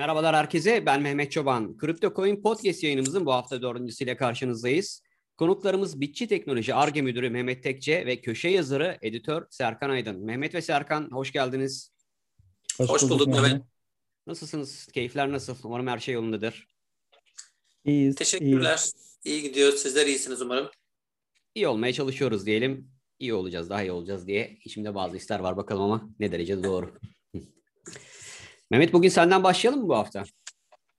[0.00, 0.86] Merhabalar herkese.
[0.86, 1.76] Ben Mehmet Çoban.
[1.76, 5.02] Kripto Coin Podcast yayınımızın bu hafta dördüncüsüyle karşınızdayız.
[5.36, 10.24] Konuklarımız Bitçi Teknoloji ARGE Müdürü Mehmet Tekçe ve köşe yazarı, editör Serkan Aydın.
[10.24, 11.92] Mehmet ve Serkan hoş geldiniz.
[12.76, 13.62] Hoş, hoş bulduk, bulduk Mehmet.
[14.26, 14.86] Nasılsınız?
[14.86, 15.56] Keyifler nasıl?
[15.64, 16.68] Umarım her şey yolundadır.
[17.84, 18.14] İyiyiz.
[18.14, 18.78] Teşekkürler.
[18.78, 19.18] İyiyiz.
[19.24, 19.72] İyi gidiyor.
[19.72, 20.68] Sizler iyisiniz umarım.
[21.54, 22.90] İyi olmaya çalışıyoruz diyelim.
[23.18, 26.98] İyi olacağız, daha iyi olacağız diye içimde bazı ister var bakalım ama ne derece doğru.
[28.70, 30.24] Mehmet bugün senden başlayalım mı bu hafta?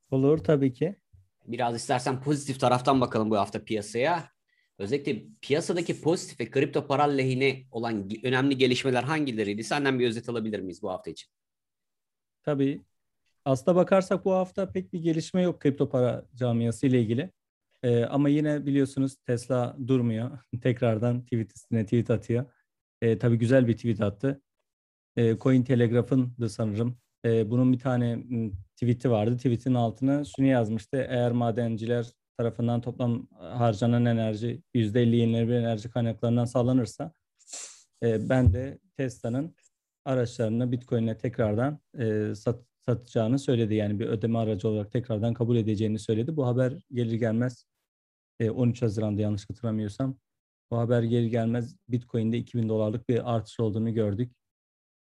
[0.09, 0.95] Olur tabii ki.
[1.45, 4.29] Biraz istersen pozitif taraftan bakalım bu hafta piyasaya.
[4.77, 9.63] Özellikle piyasadaki pozitif ve kripto para lehine olan önemli gelişmeler hangileriydi?
[9.63, 11.29] Senden bir özet alabilir miyiz bu hafta için?
[12.43, 12.81] Tabii.
[13.45, 17.31] Aslına bakarsak bu hafta pek bir gelişme yok kripto para camiası ile ilgili.
[17.83, 20.39] Ee, ama yine biliyorsunuz Tesla durmuyor.
[20.61, 22.45] Tekrardan tweet üstüne tweet atıyor.
[23.01, 24.41] Ee, tabii güzel bir tweet attı.
[25.15, 28.23] Ee, Coin Telegraph'ın da sanırım e, bunun bir tane
[28.75, 29.37] tweet'i vardı.
[29.37, 30.97] Tweet'in altına şunu yazmıştı.
[31.09, 37.11] Eğer madenciler tarafından toplam harcanan enerji %50 yenilenebilir enerji kaynaklarından sağlanırsa
[38.03, 39.55] e, ben de Tesla'nın
[40.05, 43.75] araçlarını Bitcoin'e tekrardan e, sat, satacağını söyledi.
[43.75, 46.35] Yani bir ödeme aracı olarak tekrardan kabul edeceğini söyledi.
[46.35, 47.65] Bu haber gelir gelmez
[48.39, 50.17] e, 13 Haziran'da yanlış hatırlamıyorsam
[50.71, 54.35] bu haber gelir gelmez Bitcoin'de 2000 dolarlık bir artış olduğunu gördük.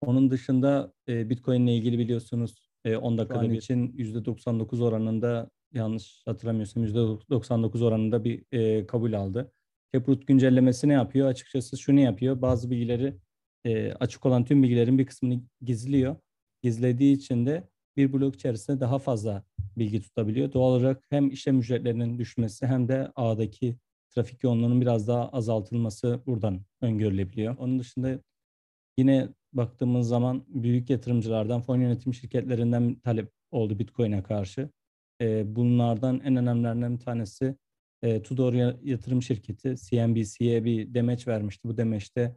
[0.05, 6.83] Onun dışında e, Bitcoin ile ilgili biliyorsunuz e, 10 dakika için %99 oranında yanlış hatırlamıyorsam
[6.83, 9.51] %99 oranında bir e, kabul aldı.
[9.93, 11.27] Taproot güncellemesi ne yapıyor?
[11.27, 12.41] Açıkçası şunu yapıyor.
[12.41, 13.15] Bazı bilgileri
[13.65, 16.15] e, açık olan tüm bilgilerin bir kısmını gizliyor.
[16.63, 19.43] Gizlediği için de bir blok içerisinde daha fazla
[19.77, 20.53] bilgi tutabiliyor.
[20.53, 23.77] Doğal olarak hem işlem ücretlerinin düşmesi hem de ağdaki
[24.09, 27.57] trafik yoğunluğunun biraz daha azaltılması buradan öngörülebiliyor.
[27.57, 28.19] Onun dışında
[28.97, 34.69] yine baktığımız zaman büyük yatırımcılardan, fon yönetim şirketlerinden talep oldu Bitcoin'e karşı.
[35.21, 37.55] E, bunlardan en önemlilerinden bir tanesi
[38.01, 38.53] e, Tudor
[38.83, 41.67] yatırım şirketi CNBC'ye bir demeç vermişti.
[41.67, 42.35] Bu demeçte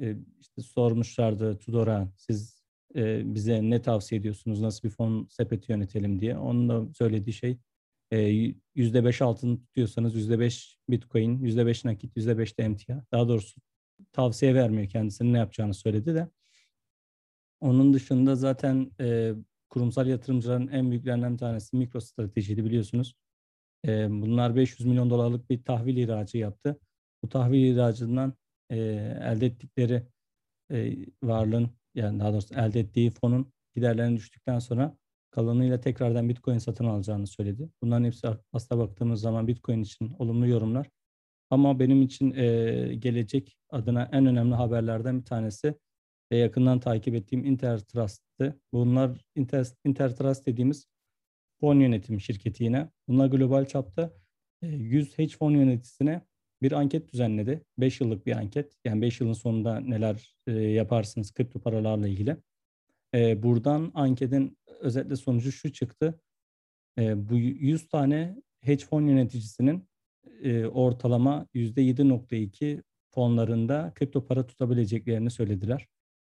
[0.00, 2.64] e, işte sormuşlardı Tudor'a siz
[2.96, 6.38] e, bize ne tavsiye ediyorsunuz, nasıl bir fon sepeti yönetelim diye.
[6.38, 7.58] Onun da söylediği şey
[8.10, 8.18] e,
[8.76, 13.04] %5 altın tutuyorsanız %5 Bitcoin, %5 nakit, %5 de emtia.
[13.12, 13.60] Daha doğrusu
[14.12, 16.28] tavsiye vermiyor kendisinin ne yapacağını söyledi de.
[17.60, 19.32] Onun dışında zaten e,
[19.68, 23.14] kurumsal yatırımcıların en büyüklerinden bir tanesi MicroStrategy'ydi biliyorsunuz.
[23.86, 26.80] E, bunlar 500 milyon dolarlık bir tahvil ihracı yaptı.
[27.22, 28.34] Bu tahvil ihracından
[28.70, 28.76] e,
[29.22, 30.02] elde ettikleri
[30.70, 34.96] e, varlığın yani daha doğrusu elde ettiği fonun giderlerinin düştükten sonra
[35.30, 37.70] kalanıyla tekrardan Bitcoin satın alacağını söyledi.
[37.82, 40.90] Bunların hepsi aslında baktığımız zaman Bitcoin için olumlu yorumlar.
[41.50, 45.74] Ama benim için e, gelecek adına en önemli haberlerden bir tanesi
[46.32, 48.60] ve yakından takip ettiğim Intertrust'tı.
[48.72, 50.86] Bunlar Inter, Intertrust dediğimiz
[51.60, 52.90] fon yönetim şirketi yine.
[53.08, 54.12] Bunlar global çapta
[54.62, 56.22] 100 hedge fon yöneticisine
[56.62, 57.64] bir anket düzenledi.
[57.78, 58.76] 5 yıllık bir anket.
[58.84, 62.36] Yani 5 yılın sonunda neler e, yaparsınız kripto paralarla ilgili.
[63.14, 66.20] E, buradan anketin özetle sonucu şu çıktı.
[66.98, 69.88] E, bu 100 tane hedge fon yöneticisinin
[70.42, 75.88] e, ortalama %7.2 fonlarında kripto para tutabileceklerini söylediler.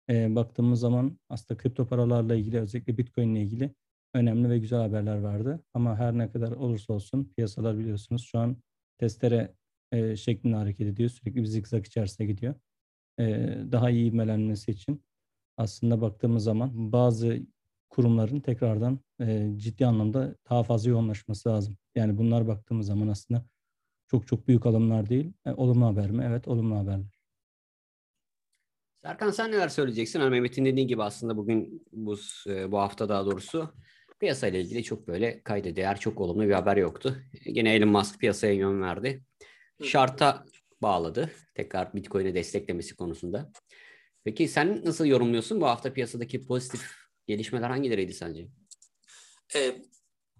[0.09, 3.75] E, baktığımız zaman aslında kripto paralarla ilgili özellikle Bitcoin ile ilgili
[4.13, 5.63] önemli ve güzel haberler vardı.
[5.73, 8.57] Ama her ne kadar olursa olsun piyasalar biliyorsunuz şu an
[8.97, 9.55] testere
[9.91, 11.09] e, şeklinde hareket ediyor.
[11.09, 12.55] Sürekli bir zikzak içerisine gidiyor.
[13.19, 13.23] E,
[13.71, 15.03] daha iyi ivmelenmesi için
[15.57, 17.39] aslında baktığımız zaman bazı
[17.89, 21.77] kurumların tekrardan e, ciddi anlamda daha fazla yoğunlaşması lazım.
[21.95, 23.45] Yani bunlar baktığımız zaman aslında
[24.07, 25.33] çok çok büyük alımlar değil.
[25.45, 26.23] E, olumlu haber mi?
[26.27, 27.14] Evet olumlu haberler.
[29.05, 30.19] Serkan sen neler söyleyeceksin?
[30.19, 32.17] Hani Mehmet'in dediği gibi aslında bugün bu,
[32.47, 33.73] e, bu hafta daha doğrusu
[34.19, 37.17] piyasayla ilgili çok böyle kayda değer çok olumlu bir haber yoktu.
[37.53, 39.23] Gene Elon Musk piyasaya yön verdi.
[39.83, 40.45] Şarta
[40.81, 41.31] bağladı.
[41.55, 43.51] Tekrar Bitcoin'e desteklemesi konusunda.
[44.23, 46.91] Peki sen nasıl yorumluyorsun bu hafta piyasadaki pozitif
[47.27, 48.47] gelişmeler hangileriydi sence?
[49.55, 49.75] Ee,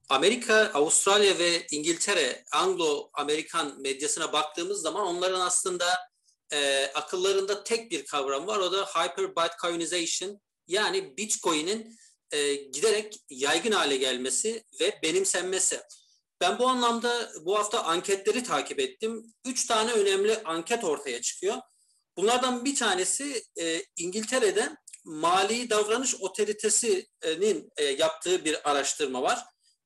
[0.09, 5.85] Amerika, Avustralya ve İngiltere, Anglo-Amerikan medyasına baktığımız zaman onların aslında
[6.53, 8.59] e, akıllarında tek bir kavram var.
[8.59, 11.97] O da hyper Bitcoinization yani Bitcoin'in
[12.31, 15.81] e, giderek yaygın hale gelmesi ve benimsenmesi.
[16.41, 19.33] Ben bu anlamda bu hafta anketleri takip ettim.
[19.45, 21.55] Üç tane önemli anket ortaya çıkıyor.
[22.17, 29.39] Bunlardan bir tanesi e, İngiltere'de Mali Davranış Otoritesi'nin e, yaptığı bir araştırma var.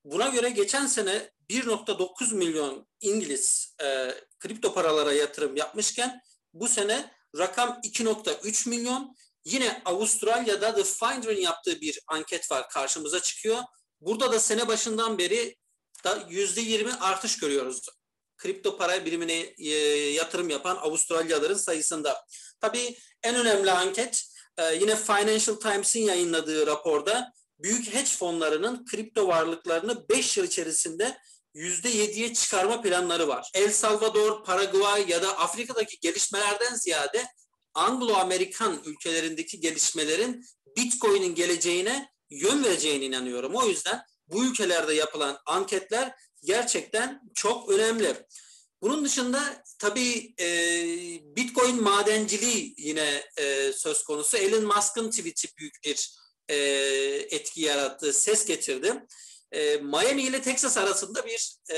[0.05, 6.21] Buna göre geçen sene 1.9 milyon İngiliz e, kripto paralara yatırım yapmışken
[6.53, 9.15] bu sene rakam 2.3 milyon.
[9.45, 13.59] Yine Avustralya'da The Finder'ın yaptığı bir anket var karşımıza çıkıyor.
[14.01, 15.55] burada da sene başından beri
[16.03, 17.81] da yüzde yirmi artış görüyoruz.
[18.37, 19.69] Kripto para birimine e,
[20.11, 22.25] yatırım yapan Avustralyalıların sayısında.
[22.61, 24.23] Tabii en önemli anket
[24.57, 31.17] e, yine Financial Times'in yayınladığı raporda büyük hedge fonlarının kripto varlıklarını 5 yıl içerisinde
[31.55, 33.51] %7'ye çıkarma planları var.
[33.53, 37.25] El Salvador, Paraguay ya da Afrika'daki gelişmelerden ziyade
[37.73, 40.45] Anglo-Amerikan ülkelerindeki gelişmelerin
[40.77, 43.55] Bitcoin'in geleceğine yön vereceğine inanıyorum.
[43.55, 48.25] O yüzden bu ülkelerde yapılan anketler gerçekten çok önemli.
[48.81, 50.47] Bunun dışında tabii e,
[51.35, 54.37] Bitcoin madenciliği yine e, söz konusu.
[54.37, 56.15] Elon Musk'ın tweet'i büyük bir
[56.47, 56.55] e,
[57.29, 58.93] etki yarattı, ses getirdi.
[59.51, 61.77] E, Miami ile Texas arasında bir e,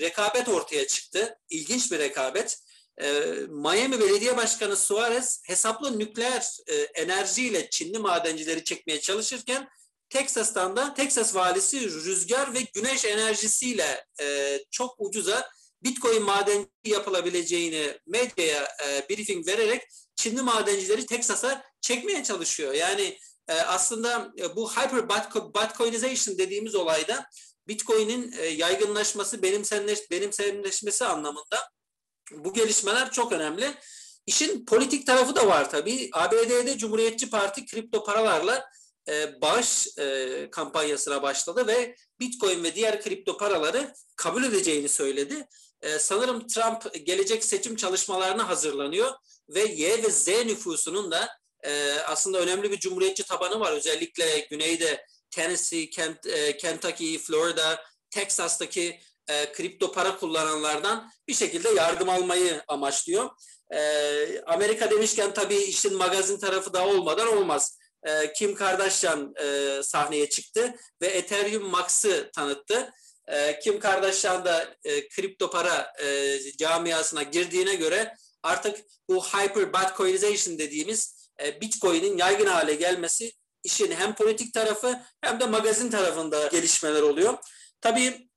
[0.00, 1.38] rekabet ortaya çıktı.
[1.50, 2.58] İlginç bir rekabet.
[2.98, 3.12] E,
[3.48, 9.68] Miami Belediye Başkanı Suarez hesaplı nükleer e, enerjiyle Çinli madencileri çekmeye çalışırken
[10.10, 15.50] Texas'tan da Texas valisi rüzgar ve güneş enerjisiyle e, çok ucuza
[15.82, 19.82] Bitcoin madenci yapılabileceğini medyaya e, briefing vererek
[20.16, 22.74] Çinli madencileri Texas'a çekmeye çalışıyor.
[22.74, 23.18] Yani
[23.48, 27.26] e, aslında e, bu hyper Bitcoinization dediğimiz olayda
[27.68, 31.70] Bitcoin'in e, yaygınlaşması, benimsenleş, benimsenleşmesi anlamında
[32.32, 33.74] bu gelişmeler çok önemli.
[34.26, 36.10] İşin politik tarafı da var tabii.
[36.12, 38.64] ABD'de Cumhuriyetçi Parti kripto paralarla
[39.08, 45.46] e, bağış e, kampanyasına başladı ve Bitcoin ve diğer kripto paraları kabul edeceğini söyledi.
[45.80, 49.12] E, sanırım Trump gelecek seçim çalışmalarına hazırlanıyor
[49.48, 51.28] ve Y ve Z nüfusunun da
[51.62, 53.72] e, aslında önemli bir cumhuriyetçi tabanı var.
[53.72, 62.08] Özellikle güneyde Tennessee, Kent, e, Kentucky, Florida, Texas'taki e, kripto para kullananlardan bir şekilde yardım
[62.08, 63.30] almayı amaçlıyor.
[63.74, 67.78] E, Amerika demişken tabii işin magazin tarafı da olmadan olmaz.
[68.02, 72.90] E, Kim Kardashian e, sahneye çıktı ve Ethereum Max'ı tanıttı.
[73.28, 80.58] E, Kim Kardashian da e, kripto para e, camiasına girdiğine göre artık bu hyper Bitcoinization
[80.58, 83.32] dediğimiz e, Bitcoin'in yaygın hale gelmesi
[83.64, 87.38] işin hem politik tarafı hem de magazin tarafında gelişmeler oluyor.
[87.80, 88.28] Tabii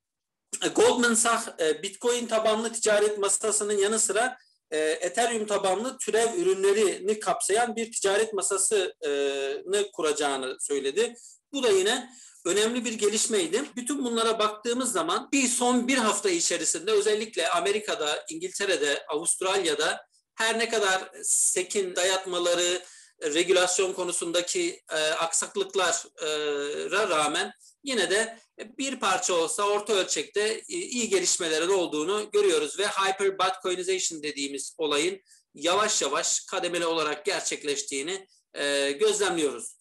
[0.64, 4.38] e, Goldman Sachs e, Bitcoin tabanlı ticaret masasının yanı sıra
[4.70, 11.14] Ethereum tabanlı türev ürünlerini kapsayan bir ticaret masasını kuracağını söyledi.
[11.52, 12.10] Bu da yine
[12.46, 13.62] önemli bir gelişmeydi.
[13.76, 20.68] Bütün bunlara baktığımız zaman bir son bir hafta içerisinde özellikle Amerika'da, İngiltere'de, Avustralya'da her ne
[20.68, 22.82] kadar sekin dayatmaları,
[23.22, 27.52] regülasyon konusundaki e, aksaklıklara rağmen
[27.84, 28.38] yine de
[28.78, 35.20] bir parça olsa orta ölçekte e, iyi gelişmelerin olduğunu görüyoruz ve hyper Bitcoinization dediğimiz olayın
[35.54, 39.76] yavaş yavaş kademeli olarak gerçekleştiğini e, gözlemliyoruz.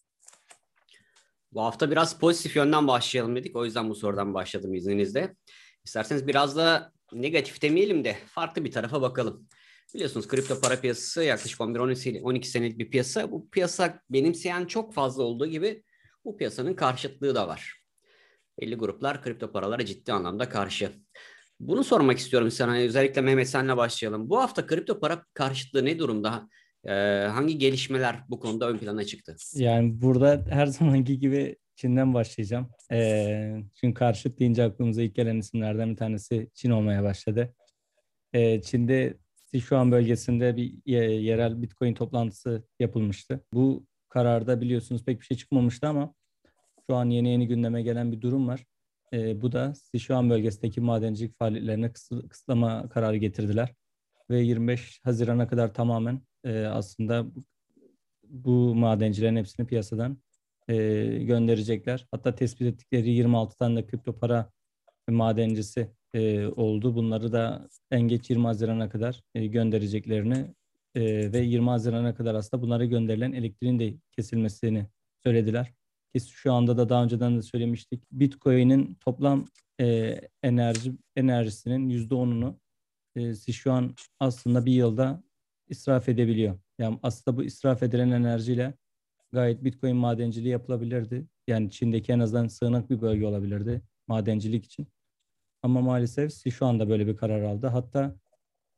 [1.52, 3.56] Bu hafta biraz pozitif yönden başlayalım dedik.
[3.56, 5.36] O yüzden bu sorudan başladım izninizle.
[5.84, 9.48] İsterseniz biraz da negatif demeyelim de farklı bir tarafa bakalım.
[9.96, 13.32] Biliyorsunuz kripto para piyasası yaklaşık 11-12 senelik bir piyasa.
[13.32, 15.84] Bu piyasa benimseyen çok fazla olduğu gibi
[16.26, 17.74] bu piyasanın karşıtlığı da var.
[18.62, 20.92] Belli gruplar kripto paralara ciddi anlamda karşı.
[21.60, 22.78] Bunu sormak istiyorum sana.
[22.78, 24.30] Özellikle Mehmet senle başlayalım.
[24.30, 26.50] Bu hafta kripto para karşıtlığı ne durumda?
[26.86, 26.92] Ee,
[27.32, 29.36] hangi gelişmeler bu konuda ön plana çıktı?
[29.54, 32.70] Yani burada her zamanki gibi Çin'den başlayacağım.
[32.92, 37.54] Ee, çünkü karşıt deyince aklımıza ilk gelen isimlerden bir tanesi Çin olmaya başladı.
[38.34, 39.25] Ee, Çin'de
[39.56, 40.74] Sichuan bölgesinde bir
[41.22, 43.46] yerel Bitcoin toplantısı yapılmıştı.
[43.54, 46.14] Bu kararda biliyorsunuz pek bir şey çıkmamıştı ama
[46.90, 48.66] şu an yeni yeni gündeme gelen bir durum var.
[49.14, 53.74] E, bu da Sichuan bölgesindeki madencilik faaliyetlerine kısı, kısıtlama kararı getirdiler.
[54.30, 57.26] Ve 25 Haziran'a kadar tamamen e, aslında
[58.24, 60.18] bu madencilerin hepsini piyasadan
[60.68, 60.76] e,
[61.24, 62.08] gönderecekler.
[62.12, 64.52] Hatta tespit ettikleri 26 tane de kripto para
[65.10, 66.96] madencisi e, oldu.
[66.96, 70.54] Bunları da en geç 20 Haziran'a kadar e, göndereceklerini
[70.96, 74.88] e, ve 20 Haziran'a kadar aslında bunlara gönderilen elektriğin de kesilmesini
[75.24, 75.74] söylediler.
[76.14, 78.04] Ki şu anda da daha önceden de söylemiştik.
[78.12, 79.46] Bitcoin'in toplam
[79.82, 82.56] e, enerji enerjisinin %10'unu
[83.16, 85.24] e, şu an aslında bir yılda
[85.70, 86.60] israf edebiliyor.
[86.80, 88.74] Yani aslında bu israf edilen enerjiyle
[89.32, 91.26] gayet Bitcoin madenciliği yapılabilirdi.
[91.48, 94.88] Yani Çin'deki en azından sığınak bir bölge olabilirdi madencilik için.
[95.66, 97.68] Ama maalesef şu anda böyle bir karar aldı.
[97.68, 98.16] Hatta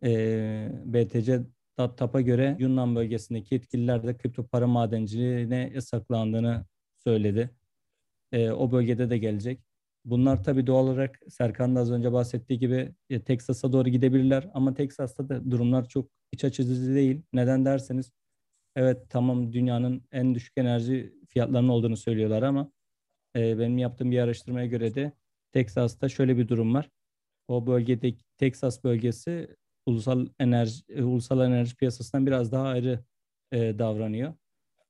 [0.03, 1.41] e, BTC
[1.77, 6.65] TAP'a göre Yunan bölgesindeki yetkililer de kripto para madenciliğine yasaklandığını
[6.97, 7.49] söyledi.
[8.31, 9.61] E, o bölgede de gelecek.
[10.05, 14.73] Bunlar tabii doğal olarak Serkan da az önce bahsettiği gibi e, Teksas'a doğru gidebilirler ama
[14.73, 17.21] Teksas'ta da durumlar çok iç açıcı değil.
[17.33, 18.11] Neden derseniz
[18.75, 22.71] evet tamam dünyanın en düşük enerji fiyatlarının olduğunu söylüyorlar ama
[23.35, 25.13] e, benim yaptığım bir araştırmaya göre de
[25.51, 26.89] Teksas'ta şöyle bir durum var.
[27.47, 33.03] O bölgedeki Teksas bölgesi ulusal enerji e, ulusal enerji piyasasından biraz daha ayrı
[33.51, 34.33] e, davranıyor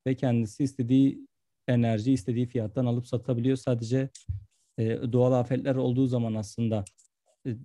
[0.08, 1.28] ve kendisi istediği
[1.68, 3.58] enerji istediği fiyattan alıp satabiliyor.
[3.58, 4.10] Sadece
[4.78, 6.86] e, doğal afetler olduğu zaman aslında
[7.48, 7.56] e,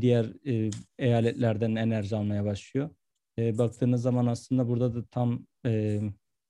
[0.00, 2.90] diğer e, eyaletlerden enerji almaya başlıyor.
[3.38, 6.00] E, baktığınız zaman aslında burada da tam e,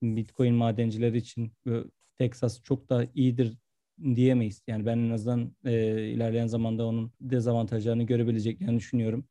[0.02, 1.73] Bitcoin madencileri için e,
[2.18, 3.59] Texas çok da iyidir
[4.00, 4.62] diyemeyiz.
[4.66, 5.72] Yani ben en azından e,
[6.08, 9.25] ilerleyen zamanda onun dezavantajlarını görebileceklerini düşünüyorum.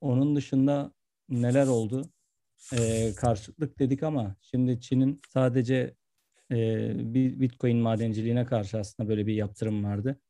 [0.00, 0.92] Onun dışında
[1.28, 2.10] neler oldu?
[2.72, 5.94] E, karşıtlık dedik ama şimdi Çin'in sadece
[6.50, 10.20] e, bir Bitcoin madenciliğine karşı aslında böyle bir yaptırım vardı.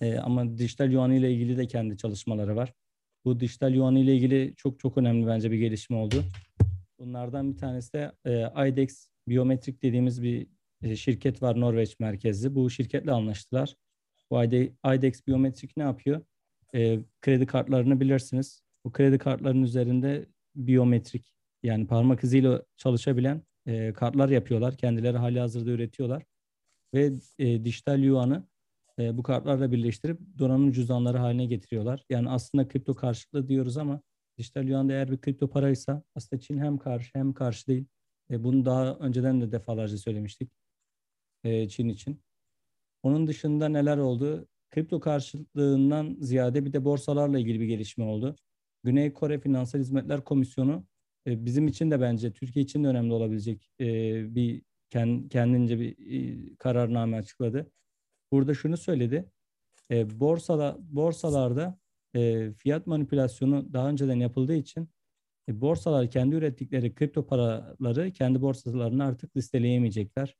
[0.00, 2.72] E, ama dijital yuan ile ilgili de kendi çalışmaları var.
[3.24, 6.24] Bu dijital yuan ile ilgili çok çok önemli bence bir gelişme oldu.
[6.98, 10.46] Bunlardan bir tanesi de e, IDEX Biometrik dediğimiz bir
[10.96, 12.54] şirket var Norveç merkezli.
[12.54, 13.74] Bu şirketle anlaştılar.
[14.30, 14.44] Bu
[14.94, 16.20] IDEX Biometrik ne yapıyor?
[16.74, 18.62] E, kredi kartlarını bilirsiniz.
[18.84, 24.76] Bu kredi kartlarının üzerinde biyometrik yani parmak iziyle çalışabilen e, kartlar yapıyorlar.
[24.76, 26.22] Kendileri hali hazırda üretiyorlar.
[26.94, 28.46] Ve e, dijital yuanı
[28.98, 32.04] e, bu kartlarla birleştirip donanım cüzdanları haline getiriyorlar.
[32.10, 34.00] Yani aslında kripto karşıtlığı diyoruz ama
[34.38, 37.86] dijital yuan eğer bir kripto paraysa aslında Çin hem karşı hem karşı değil.
[38.30, 40.50] E, bunu daha önceden de defalarca söylemiştik
[41.46, 42.20] e, Çin için.
[43.02, 44.48] Onun dışında neler oldu?
[44.70, 48.36] Kripto karşıtlığından ziyade bir de borsalarla ilgili bir gelişme oldu.
[48.84, 50.86] Güney Kore Finansal Hizmetler Komisyonu
[51.26, 53.86] e, bizim için de bence Türkiye için de önemli olabilecek e,
[54.34, 54.62] bir
[55.30, 57.72] kendince bir e, kararname açıkladı.
[58.32, 59.30] Burada şunu söyledi.
[59.90, 61.78] E, borsada borsalarda
[62.16, 64.88] e, fiyat manipülasyonu daha önceden yapıldığı için
[65.48, 70.36] e, borsalar kendi ürettikleri kripto paraları kendi borsalarını artık listeleyemeyecekler.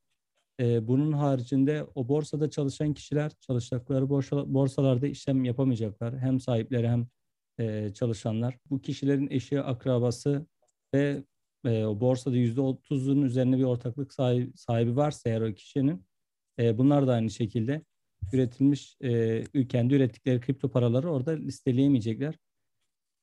[0.61, 6.19] E, bunun haricinde o borsada çalışan kişiler çalıştıkları borsa, borsalarda işlem yapamayacaklar.
[6.19, 7.07] Hem sahipleri hem
[7.59, 8.59] e, çalışanlar.
[8.71, 10.47] Bu kişilerin eşi, akrabası
[10.95, 11.23] ve
[11.65, 16.07] e, o borsada yüzde otuzun üzerine bir ortaklık sahibi, sahibi varsa eğer o kişinin
[16.59, 17.83] e, bunlar da aynı şekilde
[18.33, 22.35] üretilmiş e, kendi ürettikleri kripto paraları orada listeleyemeyecekler.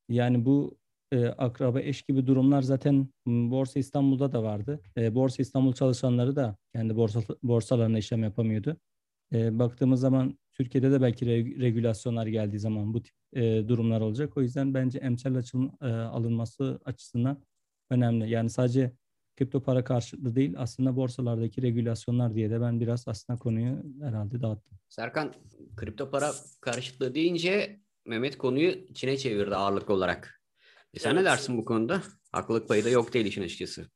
[0.10, 0.78] Yani bu
[1.14, 4.80] e, akraba eş gibi durumlar zaten Borsa İstanbul'da da vardı.
[4.98, 8.78] E, Borsa İstanbul çalışanları da kendi borsa, borsalarına işlem yapamıyordu.
[9.34, 14.38] E, baktığımız zaman Türkiye'de de belki re, regülasyonlar geldiği zaman bu tip e, durumlar olacak.
[14.38, 17.44] O yüzden bence emsal açılım e, alınması açısından
[17.90, 18.30] önemli.
[18.30, 18.92] Yani sadece
[19.38, 24.78] kripto para karşıtlığı değil aslında borsalardaki regülasyonlar diye de ben biraz aslında konuyu herhalde dağıttım.
[24.90, 25.34] Serkan
[25.76, 30.43] kripto para karşıtlığı deyince Mehmet konuyu Çin'e çevirdi ağırlık olarak.
[30.94, 31.20] E sen evet.
[31.20, 32.04] ne dersin bu konuda?
[32.32, 33.88] Haklılık payı da yok değil işin açıkçası.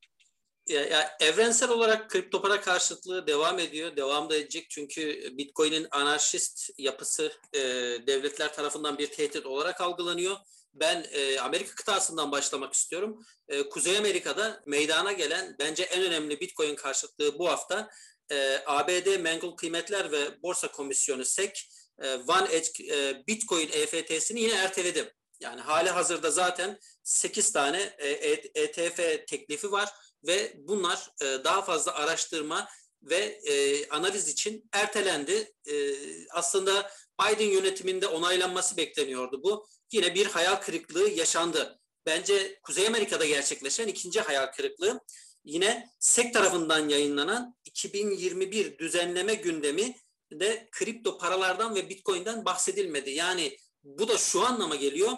[0.70, 3.96] Ya, ya, evrensel olarak kripto para karşıtlığı devam ediyor.
[3.96, 7.60] Devam da edecek çünkü Bitcoin'in anarşist yapısı e,
[8.08, 10.38] devletler tarafından bir tehdit olarak algılanıyor
[10.80, 13.26] ben e, Amerika kıtasından başlamak istiyorum.
[13.48, 17.90] E, Kuzey Amerika'da meydana gelen bence en önemli Bitcoin karşıtlığı bu hafta
[18.32, 21.54] e, ABD Menkul Kıymetler ve Borsa Komisyonu SEC
[22.02, 25.14] e, One Edge e, Bitcoin EFT'sini yine erteledi.
[25.40, 28.10] Yani hali hazırda zaten 8 tane e,
[28.56, 29.90] ETF e teklifi var
[30.28, 32.68] ve bunlar e, daha fazla araştırma
[33.02, 35.54] ve e, analiz için ertelendi.
[35.66, 35.96] E,
[36.32, 36.92] aslında
[37.22, 39.68] Biden yönetiminde onaylanması bekleniyordu bu.
[39.92, 41.80] Yine bir hayal kırıklığı yaşandı.
[42.06, 45.00] Bence Kuzey Amerika'da gerçekleşen ikinci hayal kırıklığı
[45.44, 49.96] yine SEC tarafından yayınlanan 2021 düzenleme gündemi
[50.32, 53.10] de kripto paralardan ve Bitcoin'den bahsedilmedi.
[53.10, 55.12] Yani bu da şu anlama geliyor.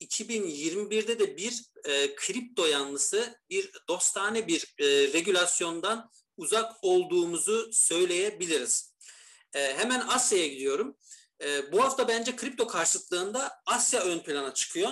[0.00, 8.94] 2021'de de bir e, kripto yanlısı, bir dostane bir e, regülasyondan uzak olduğumuzu söyleyebiliriz.
[9.54, 10.96] E, hemen Asya'ya gidiyorum.
[11.42, 14.90] E, bu hafta bence kripto karşıtlığında Asya ön plana çıkıyor.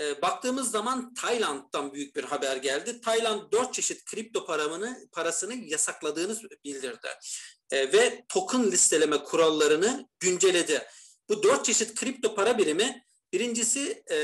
[0.00, 3.00] E, baktığımız zaman Tayland'dan büyük bir haber geldi.
[3.00, 7.08] Tayland dört çeşit kripto paramını, parasını yasakladığını bildirdi.
[7.70, 10.86] E, ve token listeleme kurallarını güncelledi.
[11.28, 14.18] Bu dört çeşit kripto para birimi birincisi e,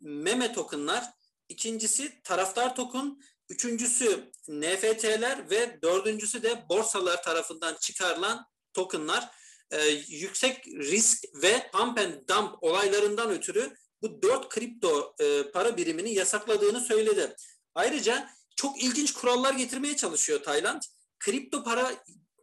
[0.00, 1.04] meme tokenlar,
[1.48, 9.30] ikincisi taraftar token, üçüncüsü NFT'ler ve dördüncüsü de borsalar tarafından çıkarılan tokenlar
[9.70, 16.14] e, yüksek risk ve pump and dump olaylarından ötürü bu dört kripto e, para birimini
[16.14, 17.36] yasakladığını söyledi.
[17.74, 20.82] Ayrıca çok ilginç kurallar getirmeye çalışıyor Tayland.
[21.18, 21.64] Kripto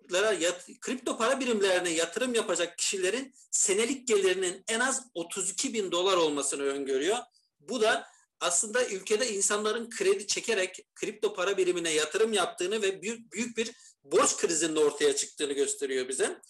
[0.10, 6.18] paralara yat, kripto para birimlerine yatırım yapacak kişilerin senelik gelirinin en az 32 bin dolar
[6.18, 7.18] olmasını öngörüyor.
[7.60, 8.08] Bu da
[8.40, 13.72] aslında ülkede insanların kredi çekerek kripto para birimine yatırım yaptığını ve büyük, büyük bir
[14.04, 16.42] borç krizinin ortaya çıktığını gösteriyor bize.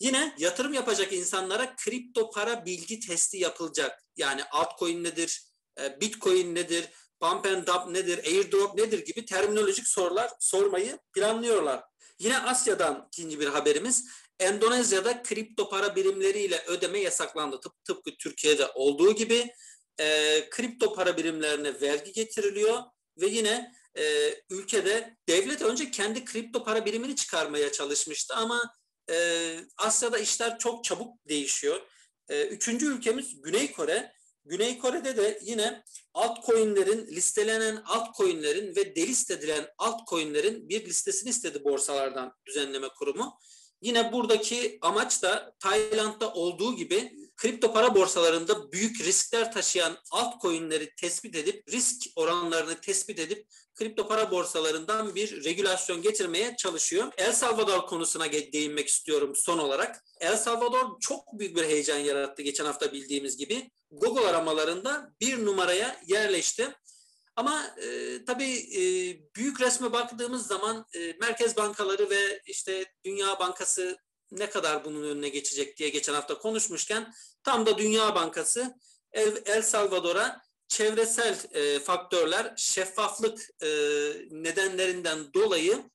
[0.00, 4.04] Yine yatırım yapacak insanlara kripto para bilgi testi yapılacak.
[4.16, 5.42] Yani altcoin nedir,
[5.80, 6.88] e, bitcoin nedir,
[7.20, 11.82] pump and dump nedir, airdrop nedir gibi terminolojik sorular sormayı planlıyorlar.
[12.18, 14.08] Yine Asya'dan ikinci bir haberimiz.
[14.40, 17.60] Endonezya'da kripto para birimleriyle ödeme yasaklandı.
[17.60, 19.50] Tıp, tıpkı Türkiye'de olduğu gibi
[20.00, 22.82] e, kripto para birimlerine vergi getiriliyor
[23.20, 28.74] ve yine e, ülkede devlet önce kendi kripto para birimini çıkarmaya çalışmıştı ama
[29.10, 29.16] e,
[29.76, 31.80] Asya'da işler çok çabuk değişiyor.
[32.28, 34.12] E, üçüncü ülkemiz Güney Kore.
[34.44, 35.84] Güney Kore'de de yine
[36.16, 43.38] altcoin'lerin, listelenen altcoin'lerin ve delist edilen altcoin'lerin bir listesini istedi borsalardan düzenleme kurumu.
[43.82, 51.36] Yine buradaki amaç da Tayland'da olduğu gibi kripto para borsalarında büyük riskler taşıyan altcoin'leri tespit
[51.36, 57.12] edip risk oranlarını tespit edip kripto para borsalarından bir regülasyon getirmeye çalışıyor.
[57.16, 60.04] El Salvador konusuna değinmek istiyorum son olarak.
[60.20, 63.70] El Salvador çok büyük bir heyecan yarattı geçen hafta bildiğimiz gibi.
[63.90, 66.74] Google aramalarında bir numaraya yerleşti.
[67.36, 68.82] Ama e, tabii e,
[69.34, 73.98] büyük resme baktığımız zaman e, merkez bankaları ve işte Dünya Bankası
[74.30, 78.74] ne kadar bunun önüne geçecek diye geçen hafta konuşmuşken tam da Dünya Bankası
[79.12, 83.68] El, Salvador'a çevresel e, faktörler şeffaflık e,
[84.30, 85.90] nedenlerinden dolayı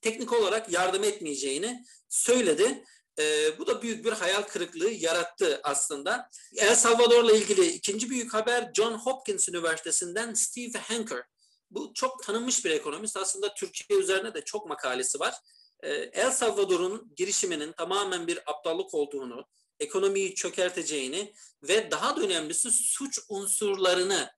[0.00, 2.84] teknik olarak yardım etmeyeceğini söyledi.
[3.18, 6.30] E, bu da büyük bir hayal kırıklığı yarattı aslında.
[6.56, 11.22] El Salvador'la ilgili ikinci büyük haber John Hopkins Üniversitesi'nden Steve Hanker.
[11.70, 13.16] Bu çok tanınmış bir ekonomist.
[13.16, 15.34] Aslında Türkiye üzerine de çok makalesi var.
[15.82, 19.46] E, El Salvador'un girişiminin tamamen bir aptallık olduğunu,
[19.80, 21.32] ekonomiyi çökerteceğini
[21.62, 24.30] ve daha da önemlisi suç unsurlarını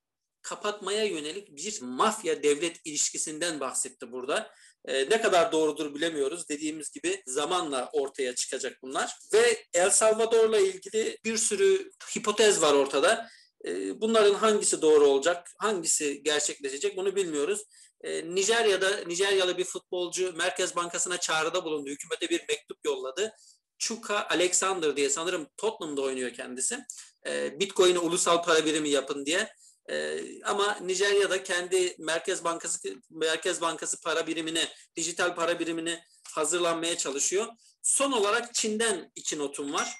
[0.42, 4.50] kapatmaya yönelik bir mafya devlet ilişkisinden bahsetti burada.
[4.84, 6.48] E, ne kadar doğrudur bilemiyoruz.
[6.48, 9.18] Dediğimiz gibi zamanla ortaya çıkacak bunlar.
[9.32, 13.28] Ve El Salvador'la ilgili bir sürü hipotez var ortada.
[13.64, 17.64] E, bunların hangisi doğru olacak, hangisi gerçekleşecek bunu bilmiyoruz.
[18.00, 21.90] E, Nijerya'da Nijeryalı bir futbolcu Merkez Bankası'na çağrıda bulundu.
[21.90, 23.36] Hükümete bir mektup yolladı.
[23.78, 26.84] Chuka Alexander diye sanırım Tottenham'da oynuyor kendisi.
[27.26, 29.48] E, Bitcoin'i ulusal para birimi yapın diye.
[29.90, 32.78] E, ama Nijerya'da kendi Merkez Bankası
[33.10, 36.00] Merkez Bankası para birimini, dijital para birimini
[36.34, 37.46] hazırlanmaya çalışıyor.
[37.82, 39.96] Son olarak Çin'den iki notum var.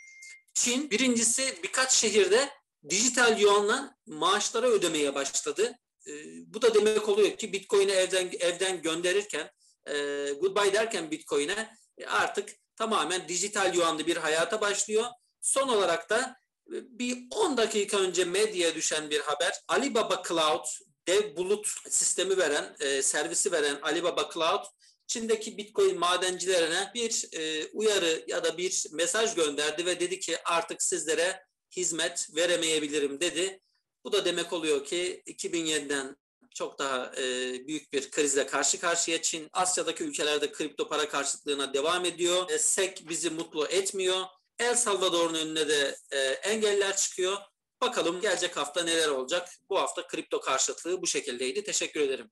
[0.54, 2.50] Çin birincisi birkaç şehirde
[2.88, 5.78] dijital yuanla maaşlara ödemeye başladı.
[6.10, 6.14] E,
[6.54, 9.50] bu da demek oluyor ki Bitcoin'i evden evden gönderirken
[9.86, 9.94] e,
[10.30, 15.04] goodbye derken Bitcoin'e e, artık tamamen dijital yuanlı bir hayata başlıyor.
[15.40, 16.36] Son olarak da
[16.68, 19.52] e, bir 10 dakika önce medyaya düşen bir haber.
[19.68, 20.64] Alibaba Cloud
[21.06, 24.64] dev bulut sistemi veren, e, servisi veren Alibaba Cloud
[25.10, 30.82] Çin'deki Bitcoin madencilerine bir e, uyarı ya da bir mesaj gönderdi ve dedi ki artık
[30.82, 31.42] sizlere
[31.76, 33.60] hizmet veremeyebilirim dedi.
[34.04, 36.16] Bu da demek oluyor ki 2007'den
[36.54, 37.22] çok daha e,
[37.66, 39.22] büyük bir krizle karşı karşıya.
[39.22, 42.50] Çin Asya'daki ülkelerde kripto para karşıtlığına devam ediyor.
[42.50, 44.24] E, SEC bizi mutlu etmiyor.
[44.58, 47.36] El Salvador'un önüne de e, engeller çıkıyor.
[47.80, 49.48] Bakalım gelecek hafta neler olacak.
[49.70, 51.64] Bu hafta kripto karşıtlığı bu şekildeydi.
[51.64, 52.30] Teşekkür ederim.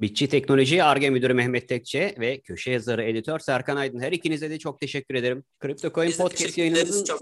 [0.00, 4.00] Bitçi Teknoloji Arge Müdürü Mehmet Tekçe ve köşe yazarı editör Serkan Aydın.
[4.00, 5.44] Her ikinize de çok teşekkür ederim.
[5.62, 7.20] Crypto Coin Podcast yayınımızın çok...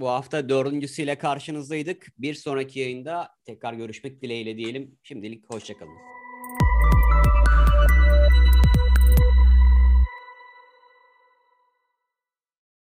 [0.00, 2.06] bu hafta dördüncüsüyle karşınızdaydık.
[2.18, 4.98] Bir sonraki yayında tekrar görüşmek dileğiyle diyelim.
[5.02, 6.13] Şimdilik hoşçakalın.